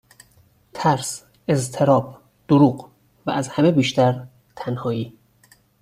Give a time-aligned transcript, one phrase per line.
[0.73, 1.23] ترس،
[1.53, 2.91] اضطراب، دروغ
[3.25, 5.17] و از همه بیشتر تنهایی